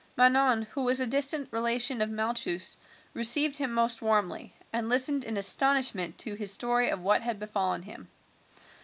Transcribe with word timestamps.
Manon, 0.17 0.63
who 0.71 0.81
was 0.81 0.99
a 0.99 1.05
distant 1.05 1.49
relation 1.51 2.01
of 2.01 2.09
Malchus, 2.09 2.75
received 3.13 3.57
him 3.57 3.71
most 3.71 4.01
warmly, 4.01 4.51
and 4.73 4.89
listened 4.89 5.23
in 5.23 5.37
astonishment 5.37 6.17
to 6.17 6.33
his 6.33 6.51
story 6.51 6.89
of 6.89 7.03
what 7.03 7.21
had 7.21 7.37
befallen 7.39 7.83
him. 7.83 8.09